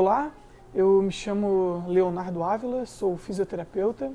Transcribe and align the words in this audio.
Olá, 0.00 0.30
eu 0.72 1.02
me 1.02 1.10
chamo 1.10 1.82
Leonardo 1.88 2.44
Ávila, 2.44 2.86
sou 2.86 3.16
fisioterapeuta, 3.16 4.12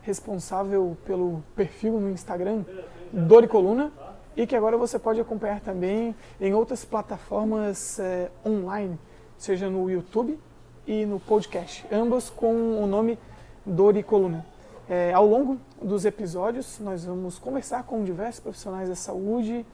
responsável 0.00 0.96
pelo 1.04 1.42
perfil 1.56 1.98
no 1.98 2.08
Instagram 2.08 2.64
Dor 3.12 3.42
e 3.42 3.48
Coluna 3.48 3.92
e 4.36 4.46
que 4.46 4.54
agora 4.54 4.76
você 4.76 4.96
pode 4.96 5.20
acompanhar 5.20 5.58
também 5.58 6.14
em 6.40 6.54
outras 6.54 6.84
plataformas 6.84 7.98
eh, 7.98 8.30
online, 8.46 8.96
seja 9.36 9.68
no 9.68 9.90
YouTube 9.90 10.38
e 10.86 11.04
no 11.04 11.18
podcast, 11.18 11.84
ambas 11.90 12.30
com 12.30 12.80
o 12.80 12.86
nome 12.86 13.18
Dor 13.66 13.96
e 13.96 14.04
Coluna. 14.04 14.46
Eh, 14.88 15.12
ao 15.12 15.26
longo 15.26 15.58
dos 15.82 16.04
episódios, 16.04 16.78
nós 16.78 17.04
vamos 17.04 17.40
conversar 17.40 17.82
com 17.82 18.04
diversos 18.04 18.38
profissionais 18.38 18.88
da 18.88 18.94
saúde 18.94 19.66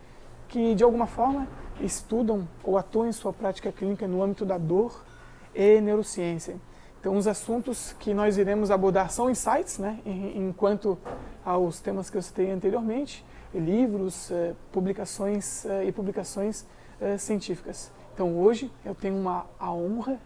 que, 0.48 0.74
de 0.74 0.82
alguma 0.82 1.06
forma, 1.06 1.46
estudam 1.82 2.48
ou 2.64 2.78
atuam 2.78 3.06
em 3.06 3.12
sua 3.12 3.30
prática 3.30 3.70
clínica 3.70 4.08
no 4.08 4.22
âmbito 4.22 4.46
da 4.46 4.56
dor 4.56 5.09
e 5.54 5.80
neurociência. 5.80 6.56
Então, 7.00 7.16
os 7.16 7.26
assuntos 7.26 7.94
que 7.98 8.12
nós 8.12 8.36
iremos 8.36 8.70
abordar 8.70 9.10
são 9.10 9.30
insights, 9.30 9.78
né, 9.78 9.98
enquanto 10.04 10.98
aos 11.44 11.80
temas 11.80 12.10
que 12.10 12.16
eu 12.16 12.22
citei 12.22 12.50
anteriormente, 12.50 13.24
livros, 13.54 14.30
eh, 14.30 14.54
publicações 14.70 15.64
eh, 15.64 15.86
e 15.86 15.92
publicações 15.92 16.64
eh, 17.00 17.18
científicas. 17.18 17.90
Então, 18.14 18.38
hoje 18.38 18.70
eu 18.84 18.94
tenho 18.94 19.16
uma, 19.16 19.46
a 19.58 19.72
honra 19.72 20.20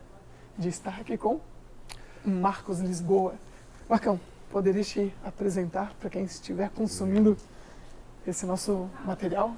de 0.59 0.69
estar 0.69 1.01
aqui 1.01 1.17
com 1.17 1.41
Marcos 2.25 2.81
Lisboa. 2.81 3.35
Marcão, 3.89 4.21
poderia 4.51 4.83
te 4.83 5.15
apresentar 5.25 5.95
para 6.01 6.11
quem 6.11 6.25
estiver 6.25 6.71
consumindo 6.71 7.37
esse 8.27 8.45
nosso 8.45 8.89
material? 9.05 9.55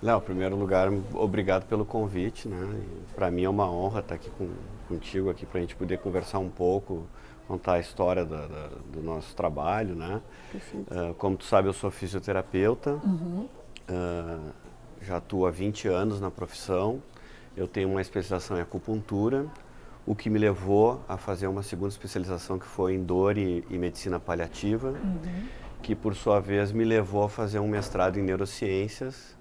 Léo, 0.00 0.18
em 0.18 0.20
primeiro 0.20 0.56
lugar, 0.56 0.88
obrigado 1.14 1.66
pelo 1.66 1.84
convite. 1.84 2.48
Né? 2.48 2.80
Para 3.14 3.30
mim 3.30 3.44
é 3.44 3.48
uma 3.48 3.68
honra 3.70 4.00
estar 4.00 4.14
aqui 4.14 4.30
com, 4.30 4.48
contigo 4.88 5.28
aqui 5.28 5.44
para 5.44 5.58
a 5.58 5.60
gente 5.60 5.74
poder 5.74 5.98
conversar 5.98 6.38
um 6.38 6.48
pouco, 6.48 7.06
contar 7.48 7.74
a 7.74 7.78
história 7.80 8.24
da, 8.24 8.46
da, 8.46 8.68
do 8.92 9.02
nosso 9.02 9.34
trabalho, 9.34 9.96
né? 9.96 10.20
Uh, 10.54 11.14
como 11.14 11.36
tu 11.36 11.44
sabe, 11.44 11.66
eu 11.66 11.72
sou 11.72 11.90
fisioterapeuta, 11.90 13.00
uhum. 13.04 13.48
uh, 13.90 14.52
já 15.02 15.16
atuo 15.16 15.46
há 15.46 15.50
20 15.50 15.88
anos 15.88 16.20
na 16.20 16.30
profissão. 16.30 17.02
Eu 17.56 17.66
tenho 17.66 17.88
uma 17.88 18.00
especialização 18.00 18.56
em 18.56 18.60
acupuntura, 18.60 19.46
o 20.06 20.14
que 20.14 20.30
me 20.30 20.38
levou 20.38 21.02
a 21.08 21.16
fazer 21.16 21.48
uma 21.48 21.62
segunda 21.62 21.88
especialização 21.88 22.56
que 22.56 22.66
foi 22.66 22.94
em 22.94 23.02
dor 23.02 23.36
e, 23.36 23.64
e 23.68 23.76
medicina 23.76 24.20
paliativa, 24.20 24.90
uhum. 24.90 25.46
que 25.82 25.96
por 25.96 26.14
sua 26.14 26.38
vez 26.38 26.70
me 26.70 26.84
levou 26.84 27.24
a 27.24 27.28
fazer 27.28 27.58
um 27.58 27.66
mestrado 27.66 28.16
em 28.16 28.22
neurociências 28.22 29.37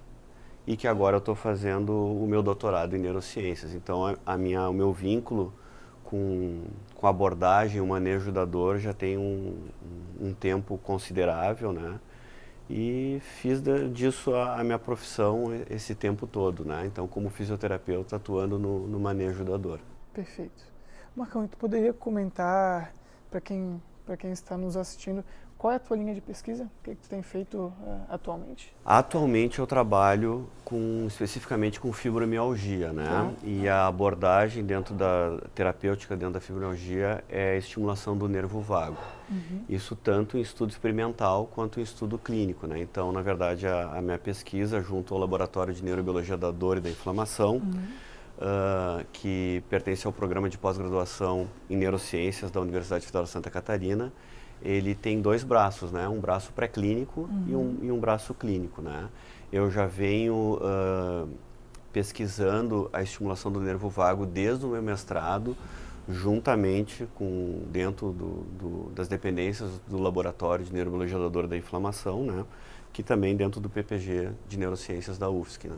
e 0.67 0.75
que 0.75 0.85
agora 0.85 1.15
eu 1.15 1.19
estou 1.19 1.33
fazendo 1.33 1.93
o 1.93 2.27
meu 2.27 2.43
doutorado 2.43 2.93
em 2.93 2.99
neurociências. 2.99 3.73
Então, 3.73 4.17
a, 4.25 4.37
minha, 4.37 4.69
o 4.69 4.73
meu 4.73 4.91
vínculo 4.91 5.53
com, 6.03 6.63
com 6.93 7.07
a 7.07 7.09
abordagem, 7.09 7.79
o 7.79 7.87
manejo 7.87 8.33
da 8.33 8.43
dor 8.43 8.77
já 8.77 8.93
tem 8.93 9.17
um, 9.17 9.69
um 10.19 10.33
tempo 10.33 10.77
considerável, 10.77 11.71
né? 11.71 11.97
E 12.69 13.21
fiz 13.21 13.61
disso 13.93 14.35
a, 14.35 14.59
a, 14.59 14.63
minha 14.63 14.77
profissão 14.77 15.45
esse 15.69 15.95
tempo 15.95 16.27
todo, 16.27 16.65
né? 16.65 16.85
Então, 16.85 17.07
como 17.07 17.29
fisioterapeuta, 17.29 18.17
atuando 18.17 18.59
no, 18.59 18.85
no 18.87 18.99
manejo 18.99 19.45
da 19.45 19.55
dor. 19.55 19.79
Perfeito. 20.13 20.65
Marcão, 21.15 21.47
tu 21.47 21.55
poderia 21.55 21.93
comentar 21.93 22.93
para 23.31 23.39
quem, 23.39 23.81
quem 24.19 24.31
está 24.31 24.57
nos 24.57 24.75
assistindo 24.75 25.23
qual 25.57 25.73
é 25.73 25.77
a 25.77 25.79
tua 25.79 25.97
linha 25.97 26.13
de 26.13 26.21
pesquisa? 26.21 26.65
O 26.65 26.83
que, 26.83 26.91
é 26.91 26.95
que 26.95 27.01
tu 27.01 27.09
tem 27.09 27.21
feito 27.23 27.57
uh, 27.57 28.01
atualmente? 28.09 28.71
Atualmente 28.85 29.57
eu 29.57 29.65
trabalho 29.65 30.47
com 30.63 31.05
especificamente 31.07 31.79
com 31.79 31.91
fibromialgia, 31.91 32.93
né? 32.93 33.07
Tá. 33.09 33.31
E 33.43 33.67
a 33.67 33.87
abordagem 33.87 34.63
dentro 34.63 34.93
da 34.93 35.39
terapêutica 35.55 36.15
dentro 36.15 36.35
da 36.35 36.39
fibromialgia 36.39 37.23
é 37.27 37.53
a 37.53 37.57
estimulação 37.57 38.15
do 38.15 38.27
nervo 38.29 38.61
vago. 38.61 39.01
Uhum. 39.29 39.63
Isso 39.67 39.95
tanto 39.95 40.37
em 40.37 40.41
estudo 40.41 40.69
experimental 40.69 41.47
quanto 41.47 41.79
em 41.79 41.83
estudo 41.83 42.19
clínico, 42.19 42.67
né? 42.67 42.79
Então, 42.79 43.11
na 43.11 43.21
verdade, 43.23 43.65
a, 43.65 43.97
a 43.97 44.01
minha 44.01 44.19
pesquisa 44.19 44.79
junto 44.81 45.13
ao 45.13 45.19
Laboratório 45.19 45.73
de 45.73 45.83
Neurobiologia 45.83 46.37
da 46.37 46.51
Dor 46.51 46.77
e 46.77 46.81
da 46.81 46.89
Inflamação 46.89 47.55
uhum. 47.55 48.07
Uh, 48.37 49.03
que 49.11 49.63
pertence 49.67 50.05
ao 50.05 50.13
programa 50.13 50.47
de 50.47 50.59
pós-graduação 50.59 51.47
em 51.67 51.75
neurociências 51.75 52.51
da 52.51 52.61
Universidade 52.61 53.03
Federal 53.03 53.23
de 53.23 53.31
Santa 53.31 53.49
Catarina 53.49 54.13
ele 54.61 54.95
tem 54.95 55.21
dois 55.21 55.43
braços, 55.43 55.91
né? 55.91 56.07
Um 56.07 56.19
braço 56.19 56.51
pré-clínico 56.51 57.21
uhum. 57.21 57.43
e, 57.47 57.55
um, 57.55 57.59
uhum. 57.59 57.79
e 57.83 57.91
um 57.91 57.99
braço 57.99 58.33
clínico, 58.33 58.81
né? 58.81 59.09
Eu 59.51 59.71
já 59.71 59.85
venho 59.85 60.59
uh, 60.61 61.29
pesquisando 61.93 62.89
a 62.91 63.01
estimulação 63.01 63.51
do 63.51 63.61
nervo 63.61 63.89
vago 63.89 64.25
desde 64.25 64.65
o 64.65 64.69
meu 64.69 64.81
mestrado, 64.81 65.55
juntamente 66.09 67.07
com 67.15 67.63
dentro 67.71 68.11
do, 68.11 68.43
do, 68.57 68.91
das 68.91 69.07
dependências 69.07 69.69
do 69.87 69.97
laboratório 69.97 70.65
de 70.65 70.73
neurobiologia 70.73 71.17
da 71.17 71.27
dor 71.27 71.47
da 71.47 71.57
inflamação, 71.57 72.23
né? 72.23 72.45
Que 72.91 73.03
também 73.03 73.35
dentro 73.35 73.61
do 73.61 73.69
PPG 73.69 74.31
de 74.47 74.57
neurociências 74.57 75.17
da 75.17 75.29
UFSC, 75.29 75.67
né? 75.67 75.77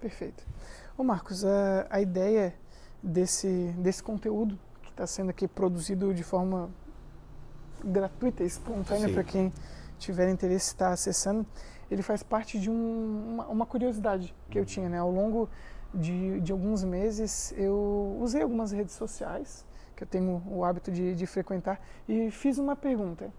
Perfeito. 0.00 0.44
Ô 0.96 1.02
Marcos, 1.02 1.44
a, 1.44 1.86
a 1.90 2.00
ideia 2.00 2.54
desse, 3.02 3.74
desse 3.78 4.02
conteúdo 4.02 4.58
que 4.82 4.90
está 4.90 5.06
sendo 5.06 5.30
aqui 5.30 5.48
produzido 5.48 6.12
de 6.14 6.22
forma 6.22 6.70
gratuita 7.84 8.42
e 8.42 8.46
espontânea 8.46 9.12
para 9.12 9.24
quem 9.24 9.52
tiver 9.98 10.30
interesse 10.30 10.68
estar 10.68 10.92
acessando. 10.92 11.46
Ele 11.90 12.02
faz 12.02 12.22
parte 12.22 12.58
de 12.58 12.70
um, 12.70 13.34
uma, 13.34 13.46
uma, 13.46 13.66
curiosidade 13.66 14.34
que 14.48 14.58
eu 14.58 14.64
tinha, 14.64 14.88
né? 14.88 14.98
Ao 14.98 15.10
longo 15.10 15.48
de, 15.92 16.40
de 16.40 16.52
alguns 16.52 16.84
meses 16.84 17.52
eu 17.56 18.16
usei 18.20 18.42
algumas 18.42 18.70
redes 18.70 18.94
sociais 18.94 19.64
que 19.96 20.04
eu 20.04 20.08
tenho 20.08 20.42
o 20.46 20.64
hábito 20.64 20.90
de, 20.90 21.14
de 21.14 21.26
frequentar 21.26 21.80
e 22.08 22.30
fiz 22.30 22.58
uma 22.58 22.74
pergunta 22.74 23.30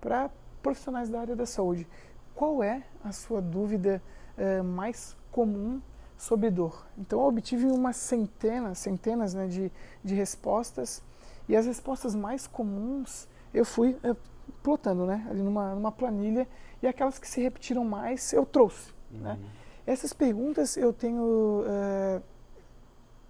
para 0.00 0.30
profissionais 0.62 1.08
da 1.08 1.20
área 1.20 1.34
da 1.34 1.46
saúde. 1.46 1.88
Qual 2.34 2.62
é 2.62 2.84
a 3.02 3.10
sua 3.10 3.42
dúvida 3.42 4.02
uh, 4.38 4.62
mais 4.62 5.16
comum 5.32 5.80
sobre 6.16 6.50
dor? 6.50 6.86
Então 6.96 7.20
eu 7.20 7.26
obtive 7.26 7.66
uma 7.66 7.92
centena, 7.92 8.74
centenas 8.74 9.34
né, 9.34 9.46
de, 9.48 9.72
de 10.04 10.14
respostas 10.14 11.02
e 11.48 11.56
as 11.56 11.66
respostas 11.66 12.14
mais 12.14 12.46
comuns 12.46 13.28
eu 13.54 13.64
fui 13.64 13.96
é, 14.02 14.14
plotando, 14.62 15.06
né, 15.06 15.26
ali 15.30 15.42
numa, 15.42 15.74
numa 15.74 15.92
planilha, 15.92 16.46
e 16.82 16.86
aquelas 16.86 17.18
que 17.18 17.28
se 17.28 17.40
repetiram 17.40 17.84
mais 17.84 18.32
eu 18.32 18.44
trouxe. 18.44 18.92
Né. 19.10 19.32
Uhum. 19.32 19.36
Né? 19.36 19.38
Essas 19.86 20.12
perguntas 20.12 20.76
eu 20.76 20.92
tenho 20.92 21.62
é, 21.66 22.22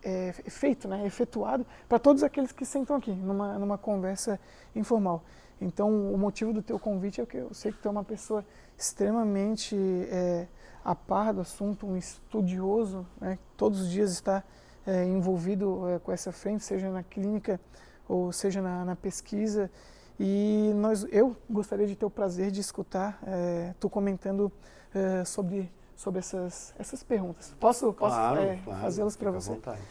é, 0.04 0.32
feito, 0.32 0.86
né, 0.86 1.04
efetuado 1.06 1.66
para 1.88 1.98
todos 1.98 2.22
aqueles 2.22 2.52
que 2.52 2.64
sentam 2.64 2.96
aqui 2.96 3.12
numa, 3.12 3.58
numa 3.58 3.78
conversa 3.78 4.38
informal. 4.74 5.24
Então, 5.60 6.12
o 6.12 6.18
motivo 6.18 6.52
do 6.52 6.62
teu 6.62 6.78
convite 6.78 7.20
é 7.20 7.26
que 7.26 7.36
eu 7.36 7.52
sei 7.52 7.72
que 7.72 7.78
tu 7.78 7.88
é 7.88 7.90
uma 7.90 8.04
pessoa 8.04 8.44
extremamente 8.76 9.76
é, 10.10 10.46
a 10.84 10.94
par 10.94 11.32
do 11.32 11.40
assunto, 11.40 11.86
um 11.86 11.96
estudioso, 11.96 13.06
né, 13.20 13.38
todos 13.56 13.80
os 13.80 13.90
dias 13.90 14.12
está 14.12 14.44
é, 14.86 15.04
envolvido 15.04 15.88
é, 15.88 15.98
com 15.98 16.12
essa 16.12 16.30
frente, 16.30 16.62
seja 16.62 16.90
na 16.90 17.02
clínica 17.02 17.60
ou 18.08 18.30
seja 18.32 18.60
na, 18.60 18.84
na 18.84 18.96
pesquisa. 18.96 19.70
E 20.19 20.72
nós, 20.76 21.06
eu 21.10 21.36
gostaria 21.50 21.86
de 21.86 21.97
ter 21.97 22.04
o 22.04 22.10
prazer 22.10 22.50
de 22.50 22.60
escutar 22.60 23.19
é, 23.26 23.75
tu 23.80 23.91
comentando 23.91 24.50
é, 24.94 25.25
sobre, 25.25 25.70
sobre 25.97 26.20
essas, 26.20 26.72
essas 26.78 27.02
perguntas. 27.02 27.54
Posso, 27.58 27.92
posso 27.92 28.14
claro, 28.14 28.41
é, 28.41 28.56
claro, 28.64 28.80
fazê-las 28.80 29.16
para 29.16 29.30
você? 29.32 29.50
Vontade. 29.50 29.82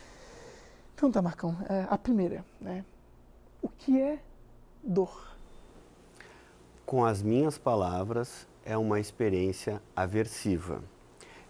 Então 0.95 1.11
tá, 1.11 1.21
Marcão. 1.21 1.57
É, 1.69 1.85
a 1.89 1.97
primeira, 1.97 2.45
né? 2.61 2.85
O 3.61 3.67
que 3.67 3.99
é 3.99 4.19
dor? 4.81 5.33
Com 6.85 7.03
as 7.03 7.21
minhas 7.21 7.57
palavras, 7.57 8.47
é 8.63 8.77
uma 8.77 8.99
experiência 8.99 9.81
aversiva. 9.95 10.81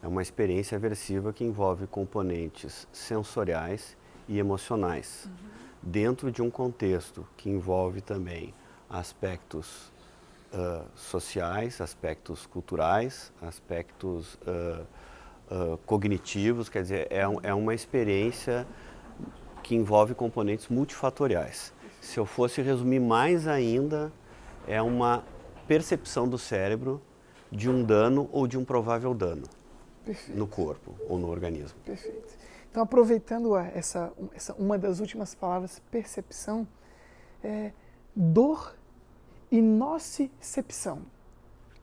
É 0.02 0.08
uma 0.08 0.22
experiência 0.22 0.76
aversiva 0.76 1.32
que 1.32 1.44
envolve 1.44 1.86
componentes 1.86 2.88
sensoriais 2.92 3.96
e 4.28 4.40
emocionais, 4.40 5.26
uhum. 5.26 5.50
dentro 5.82 6.32
de 6.32 6.42
um 6.42 6.50
contexto 6.50 7.26
que 7.38 7.50
envolve 7.50 8.02
também 8.02 8.54
aspectos 8.90 9.92
uh, 10.54 10.86
sociais, 10.96 11.82
aspectos 11.82 12.46
culturais, 12.46 13.32
aspectos 13.42 14.36
uh, 14.36 14.86
uh, 15.50 15.78
cognitivos, 15.86 16.70
quer 16.70 16.82
dizer, 16.84 17.08
é, 17.10 17.24
é 17.44 17.54
uma 17.54 17.74
experiência 17.74 18.68
que 19.62 19.76
envolve 19.76 20.14
componentes 20.14 20.68
multifatoriais. 20.68 21.74
Se 22.02 22.20
eu 22.20 22.26
fosse 22.26 22.62
resumir 22.62 23.00
mais 23.00 23.48
ainda, 23.48 24.12
é 24.68 24.82
uma 24.82 25.24
percepção 25.68 26.28
do 26.28 26.38
cérebro 26.38 27.02
de 27.52 27.70
um 27.70 27.84
dano 27.84 28.30
ou 28.32 28.48
de 28.48 28.58
um 28.58 28.66
provável 28.66 29.14
dano 29.14 29.44
Perfeito. 30.04 30.38
no 30.38 30.48
corpo 30.48 30.96
ou 31.08 31.18
no 31.18 31.30
organismo. 31.30 31.80
Perfeito. 31.86 32.34
Então, 32.70 32.84
aproveitando 32.84 33.56
essa, 33.56 34.12
essa 34.34 34.54
uma 34.56 34.78
das 34.78 35.00
últimas 35.00 35.36
palavras, 35.36 35.80
percepção, 35.92 36.68
é, 37.44 37.72
dor 38.16 38.76
e 39.52 39.62
nocicepção. 39.62 41.02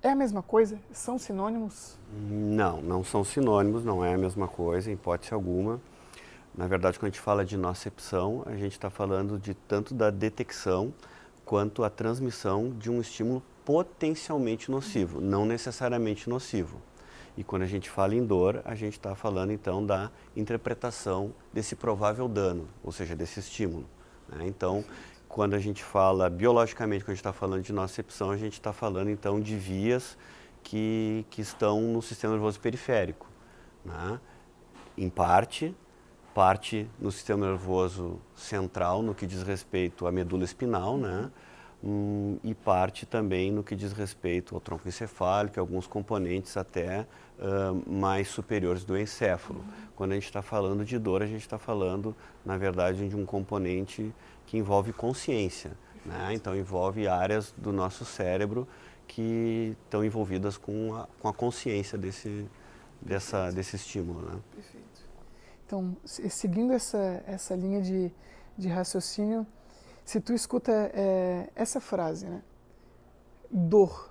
É 0.03 0.11
a 0.11 0.17
mesma 0.17 0.43
coisa? 0.43 0.79
São 0.93 1.19
sinônimos? 1.19 1.99
Não, 2.13 2.81
não 2.81 3.05
são 3.05 3.23
sinônimos, 3.23 3.85
não 3.85 4.05
é 4.05 4.15
a 4.15 4.19
mesma 4.19 4.49
coisa, 4.49 4.91
em 4.91 4.95
hipótese 4.95 5.35
alguma. 5.35 5.81
Na 6.55 6.67
verdade, 6.67 6.99
quando 6.99 7.09
a 7.09 7.11
gente 7.11 7.21
fala 7.21 7.45
de 7.45 7.57
nocepção, 7.57 8.43
a 8.47 8.57
gente 8.57 8.73
está 8.73 8.89
falando 8.89 9.39
de 9.39 9.55
tanto 9.55 9.95
da 9.95 10.11
detecção 10.11 10.93
quanto 11.45 11.85
a 11.85 11.91
transmissão 11.91 12.71
de 12.71 12.91
um 12.91 13.01
estímulo 13.01 13.43
potencialmente 13.65 14.71
nocivo, 14.71 15.21
não 15.21 15.45
necessariamente 15.45 16.29
nocivo. 16.29 16.81
E 17.37 17.45
quando 17.45 17.63
a 17.63 17.67
gente 17.67 17.89
fala 17.89 18.15
em 18.15 18.25
dor, 18.25 18.63
a 18.65 18.75
gente 18.75 18.95
está 18.95 19.15
falando 19.15 19.53
então 19.53 19.85
da 19.85 20.11
interpretação 20.37 21.33
desse 21.53 21.77
provável 21.77 22.29
dano, 22.29 22.69
ou 22.83 22.91
seja, 22.91 23.15
desse 23.15 23.41
estímulo. 23.41 23.85
Né? 24.29 24.47
Então, 24.47 24.85
quando 25.31 25.55
a 25.55 25.61
gente 25.61 25.85
fala 25.85 26.29
biologicamente, 26.29 27.05
quando 27.05 27.11
a 27.11 27.15
gente 27.15 27.21
está 27.21 27.33
falando 27.33 27.63
de 27.63 27.73
nocepção, 27.73 28.33
a 28.33 28.37
gente 28.37 28.55
está 28.55 28.73
falando 28.73 29.11
então 29.11 29.41
de 29.41 29.57
vias 29.57 30.19
que, 30.61 31.25
que 31.31 31.41
estão 31.41 31.81
no 31.81 32.03
sistema 32.03 32.33
nervoso 32.35 32.59
periférico. 32.59 33.29
Né? 33.85 34.19
Em 34.99 35.09
parte, 35.09 35.73
parte 36.35 36.91
no 36.99 37.13
sistema 37.13 37.47
nervoso 37.47 38.21
central, 38.35 39.03
no 39.03 39.15
que 39.15 39.25
diz 39.25 39.45
respeito 39.45 40.05
à 40.05 40.11
medula 40.11 40.43
espinal, 40.43 40.99
né? 40.99 41.31
Hum, 41.83 42.37
e 42.45 42.53
parte 42.53 43.07
também 43.07 43.51
no 43.51 43.65
que 43.65 43.75
diz 43.75 43.93
respeito 43.93 44.55
ao 44.55 44.61
tronco 44.61 44.87
encefálico, 44.87 45.59
alguns 45.59 45.87
componentes 45.87 46.57
até 46.59 47.07
uh, 47.39 47.91
mais 47.91 48.29
superiores 48.29 48.85
do 48.85 48.99
encéfalo. 48.99 49.61
Uhum. 49.61 49.89
Quando 49.97 50.13
a 50.13 50.15
gente 50.17 50.27
está 50.27 50.43
falando 50.43 50.85
de 50.85 50.99
dor, 50.99 51.23
a 51.23 51.27
gente 51.27 51.41
está 51.41 51.57
falando, 51.57 52.15
na 52.45 52.59
verdade, 52.59 53.09
de 53.09 53.17
um 53.17 53.25
componente 53.25 54.13
que 54.51 54.59
envolve 54.59 54.93
consciência. 54.93 55.71
Né? 56.05 56.35
Então, 56.35 56.57
envolve 56.57 57.07
áreas 57.07 57.55
do 57.57 57.73
nosso 57.73 58.05
cérebro 58.05 58.67
que 59.07 59.77
estão 59.85 60.05
envolvidas 60.05 60.59
com 60.59 60.93
a, 60.97 61.07
com 61.21 61.29
a 61.29 61.33
consciência 61.33 61.97
desse, 61.97 62.49
dessa, 63.01 63.53
desse 63.53 63.77
estímulo. 63.77 64.23
Né? 64.23 64.41
Perfeito. 64.53 65.09
Então, 65.65 65.97
seguindo 66.05 66.73
essa, 66.73 67.23
essa 67.29 67.55
linha 67.55 67.81
de, 67.81 68.11
de 68.59 68.67
raciocínio, 68.67 69.47
se 70.05 70.21
tu 70.21 70.33
escuta 70.33 70.73
é, 70.73 71.49
essa 71.55 71.81
frase, 71.81 72.27
né? 72.27 72.43
Dor 73.49 74.11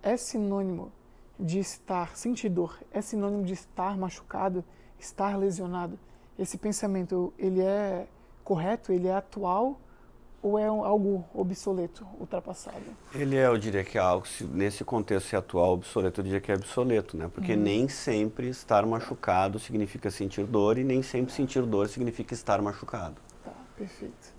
é 0.00 0.16
sinônimo 0.16 0.92
de 1.38 1.58
estar, 1.58 2.16
sentir 2.16 2.48
dor, 2.48 2.78
é 2.92 3.00
sinônimo 3.00 3.44
de 3.44 3.54
estar 3.54 3.98
machucado, 3.98 4.64
estar 5.00 5.36
lesionado. 5.36 5.98
Esse 6.38 6.56
pensamento, 6.56 7.32
ele 7.36 7.60
é 7.60 8.06
correto, 8.48 8.92
ele 8.92 9.06
é 9.06 9.14
atual 9.14 9.78
ou 10.40 10.58
é 10.58 10.64
algo 10.64 11.22
obsoleto, 11.34 12.06
ultrapassado? 12.18 12.82
Ele 13.14 13.36
é, 13.36 13.46
eu 13.46 13.58
diria 13.58 13.84
que 13.84 13.98
é 13.98 14.00
algo, 14.00 14.26
nesse 14.54 14.82
contexto 14.84 15.36
atual, 15.36 15.74
obsoleto, 15.74 16.20
eu 16.20 16.24
diria 16.24 16.40
que 16.40 16.50
é 16.50 16.54
obsoleto, 16.54 17.14
né? 17.14 17.28
Porque 17.28 17.52
uhum. 17.52 17.60
nem 17.60 17.88
sempre 17.90 18.48
estar 18.48 18.86
machucado 18.86 19.58
significa 19.58 20.10
sentir 20.10 20.46
dor 20.46 20.78
e 20.78 20.84
nem 20.84 21.02
sempre 21.02 21.30
sentir 21.30 21.60
dor 21.66 21.88
significa 21.88 22.32
estar 22.32 22.62
machucado. 22.62 23.16
Tá, 23.44 23.52
perfeito. 23.76 24.32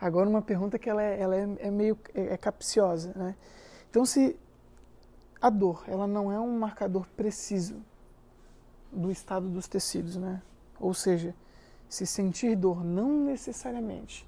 Agora 0.00 0.28
uma 0.28 0.42
pergunta 0.42 0.76
que 0.76 0.90
ela 0.90 1.00
é, 1.00 1.20
ela 1.20 1.36
é, 1.36 1.48
é 1.60 1.70
meio 1.70 1.96
é, 2.12 2.34
é 2.34 2.36
capciosa, 2.36 3.12
né? 3.14 3.36
Então 3.88 4.04
se 4.04 4.36
a 5.40 5.48
dor, 5.48 5.84
ela 5.86 6.08
não 6.08 6.32
é 6.32 6.40
um 6.40 6.58
marcador 6.58 7.06
preciso 7.16 7.76
do 8.90 9.08
estado 9.08 9.48
dos 9.48 9.68
tecidos, 9.68 10.16
né? 10.16 10.42
Ou 10.80 10.92
seja, 10.92 11.32
se 11.92 12.06
sentir 12.06 12.56
dor 12.56 12.82
não 12.82 13.12
necessariamente 13.26 14.26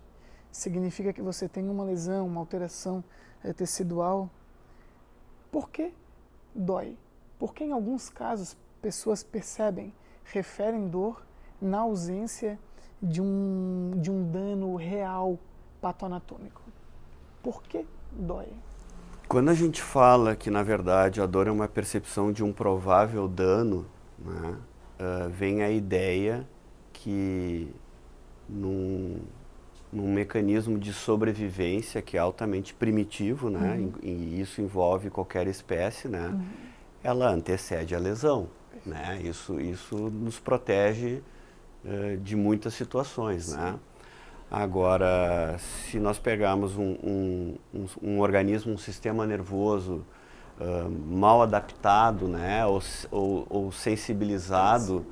significa 0.52 1.14
que 1.14 1.22
você 1.22 1.48
tem 1.48 1.66
uma 1.66 1.82
lesão, 1.82 2.26
uma 2.26 2.38
alteração 2.38 3.02
é, 3.42 3.54
tecidual. 3.54 4.28
Por 5.50 5.70
que 5.70 5.94
dói? 6.54 6.94
Porque 7.38 7.64
em 7.64 7.72
alguns 7.72 8.10
casos 8.10 8.54
pessoas 8.82 9.22
percebem, 9.22 9.94
referem 10.24 10.88
dor 10.88 11.24
na 11.58 11.78
ausência 11.78 12.58
de 13.02 13.22
um, 13.22 13.92
de 13.96 14.10
um 14.10 14.30
dano 14.30 14.76
real 14.76 15.38
patoanatômico. 15.80 16.60
Por 17.42 17.62
que 17.62 17.86
dói? 18.12 18.48
Quando 19.26 19.48
a 19.48 19.54
gente 19.54 19.80
fala 19.80 20.36
que, 20.36 20.50
na 20.50 20.62
verdade, 20.62 21.18
a 21.18 21.24
dor 21.24 21.46
é 21.46 21.50
uma 21.50 21.66
percepção 21.66 22.30
de 22.30 22.44
um 22.44 22.52
provável 22.52 23.26
dano, 23.26 23.86
né, 24.18 24.58
uh, 25.00 25.30
vem 25.30 25.62
a 25.62 25.70
ideia 25.70 26.46
que 27.04 27.68
num, 28.48 29.20
num 29.92 30.10
mecanismo 30.10 30.78
de 30.78 30.90
sobrevivência 30.90 32.00
que 32.00 32.16
é 32.16 32.20
altamente 32.20 32.72
primitivo, 32.72 33.50
né? 33.50 33.76
Uhum. 33.78 33.92
E, 34.02 34.08
e, 34.08 34.40
isso 34.40 34.62
envolve 34.62 35.10
qualquer 35.10 35.46
espécie, 35.46 36.08
né? 36.08 36.28
Uhum. 36.28 36.44
Ela 37.02 37.28
antecede 37.30 37.94
a 37.94 37.98
lesão, 37.98 38.48
né? 38.86 39.20
Isso, 39.22 39.60
isso 39.60 39.96
nos 39.96 40.40
protege 40.40 41.22
uh, 41.84 42.16
de 42.16 42.34
muitas 42.34 42.72
situações, 42.72 43.52
né? 43.52 43.58
Sim. 43.58 43.72
né? 43.72 43.78
Agora, 44.50 45.56
se 45.58 45.98
nós 45.98 46.18
pegarmos 46.18 46.76
um, 46.78 46.96
um, 47.02 47.54
um, 47.74 47.86
um 48.02 48.20
organismo, 48.20 48.72
um 48.72 48.78
sistema 48.78 49.26
nervoso 49.26 50.04
uh, 50.58 50.88
mal 51.06 51.42
adaptado, 51.42 52.28
né? 52.28 52.64
Ou, 52.64 52.82
ou, 53.10 53.46
ou 53.50 53.72
sensibilizado 53.72 55.04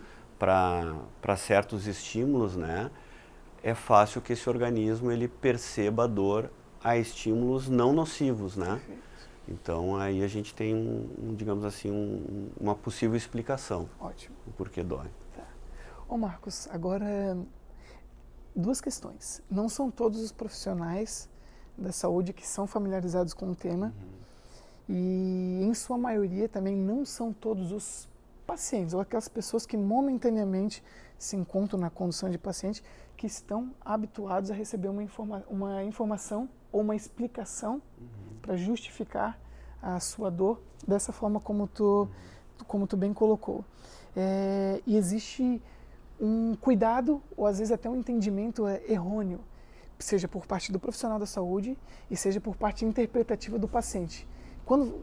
para 0.43 1.37
certos 1.37 1.87
estímulos, 1.87 2.57
né? 2.57 2.91
é 3.63 3.75
fácil 3.75 4.21
que 4.21 4.33
esse 4.33 4.49
organismo 4.49 5.11
ele 5.11 5.29
perceba 5.29 6.05
a 6.05 6.07
dor 6.07 6.51
a 6.83 6.97
estímulos 6.97 7.69
não 7.69 7.93
nocivos, 7.93 8.57
né? 8.57 8.83
Então 9.49 9.97
aí 9.97 10.23
a 10.23 10.27
gente 10.27 10.53
tem 10.53 10.75
um, 10.75 11.09
um 11.19 11.35
digamos 11.35 11.65
assim, 11.65 11.91
um, 11.91 12.51
uma 12.61 12.75
possível 12.75 13.17
explicação. 13.17 13.89
Ótimo. 14.01 14.35
O 14.47 14.51
porquê 14.53 14.83
dói. 14.83 15.09
Tá. 15.37 15.47
Ô 16.09 16.17
Marcos, 16.17 16.69
agora 16.73 17.37
duas 18.55 18.81
questões. 18.81 19.41
Não 19.49 19.69
são 19.69 19.91
todos 19.91 20.21
os 20.21 20.33
profissionais 20.33 21.29
da 21.79 21.93
saúde 21.93 22.33
que 22.33 22.47
são 22.47 22.67
familiarizados 22.67 23.33
com 23.33 23.51
o 23.51 23.55
tema 23.55 23.95
uhum. 24.89 24.97
e 24.97 25.65
em 25.65 25.75
sua 25.75 25.97
maioria 25.97 26.49
também 26.49 26.77
não 26.77 27.05
são 27.05 27.33
todos 27.33 27.71
os 27.71 28.09
pacientes 28.47 28.95
ou 28.95 29.01
aquelas 29.01 29.29
pessoas 29.29 29.65
que 29.65 29.77
momentaneamente 29.77 30.83
se 31.19 31.37
encontram 31.37 31.79
na 31.79 31.91
condição 31.91 32.29
de 32.29 32.39
paciente 32.39 32.83
que 33.17 33.27
estão 33.27 33.73
habituados 33.81 34.51
a 34.51 34.55
receber 34.55 34.89
uma, 34.89 35.03
informa 35.03 35.45
uma 35.49 35.85
informação 35.85 36.49
ou 36.73 36.81
uma 36.81 36.97
explicação 36.97 37.75
uhum. 37.75 38.39
para 38.41 38.57
justificar 38.57 39.39
a 39.81 40.01
sua 40.01 40.31
dor 40.31 40.61
dessa 40.87 41.13
forma 41.13 41.41
como 41.41 41.67
tu, 41.67 41.85
uhum. 41.85 42.09
como 42.67 42.87
tu 42.87 42.97
bem 42.97 43.13
colocou. 43.13 43.65
É, 44.17 44.83
e 44.87 44.97
existe 44.97 45.63
um 46.21 46.55
cuidado 46.55 47.23
ou 47.37 47.47
às 47.47 47.59
vezes 47.59 47.73
até 47.73 47.89
um 47.89 47.97
entendimento 47.97 48.67
é, 48.67 48.83
errôneo, 48.89 49.41
seja 49.99 50.27
por 50.27 50.47
parte 50.47 50.73
do 50.73 50.81
profissional 50.81 51.19
da 51.19 51.27
saúde 51.27 51.79
e 52.11 52.17
seja 52.17 52.41
por 52.41 52.57
parte 52.57 52.85
interpretativa 52.85 53.59
do 53.59 53.69
paciente. 53.69 54.27
Quando 54.65 55.01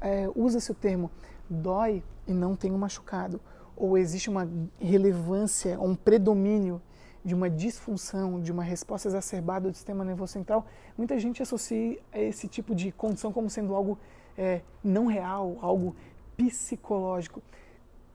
é, 0.00 0.30
usa-se 0.34 0.70
o 0.70 0.74
termo 0.74 1.10
dói 1.48 2.02
e 2.26 2.32
não 2.32 2.54
tem 2.54 2.72
um 2.72 2.78
machucado, 2.78 3.40
ou 3.76 3.96
existe 3.96 4.30
uma 4.30 4.48
relevância, 4.78 5.80
um 5.80 5.94
predomínio 5.94 6.80
de 7.24 7.34
uma 7.34 7.48
disfunção, 7.48 8.40
de 8.40 8.50
uma 8.50 8.62
resposta 8.62 9.08
exacerbada 9.08 9.70
do 9.70 9.74
sistema 9.74 10.04
nervoso 10.04 10.32
central, 10.32 10.66
muita 10.96 11.18
gente 11.18 11.42
associa 11.42 11.98
esse 12.12 12.48
tipo 12.48 12.74
de 12.74 12.90
condição 12.90 13.32
como 13.32 13.48
sendo 13.48 13.74
algo 13.74 13.98
é, 14.36 14.60
não 14.82 15.06
real, 15.06 15.56
algo 15.60 15.94
psicológico. 16.36 17.40